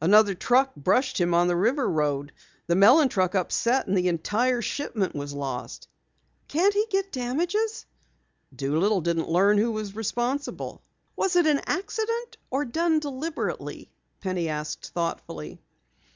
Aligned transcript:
Another 0.00 0.36
truck 0.36 0.72
brushed 0.76 1.20
him 1.20 1.34
on 1.34 1.48
the 1.48 1.56
River 1.56 1.90
road. 1.90 2.30
The 2.68 2.76
melon 2.76 3.08
truck 3.08 3.34
upset, 3.34 3.88
and 3.88 3.98
the 3.98 4.06
entire 4.06 4.62
shipment 4.62 5.16
was 5.16 5.34
lost." 5.34 5.88
"Can't 6.46 6.72
he 6.72 6.86
get 6.90 7.10
damages?" 7.10 7.86
"Doolittle 8.54 9.00
didn't 9.00 9.28
learn 9.28 9.58
who 9.58 9.72
was 9.72 9.96
responsible." 9.96 10.80
"Was 11.16 11.34
it 11.34 11.48
an 11.48 11.60
accident 11.66 12.36
or 12.52 12.64
done 12.64 13.00
deliberately?" 13.00 13.90
Penny 14.20 14.48
asked 14.48 14.90
thoughtfully. 14.90 15.60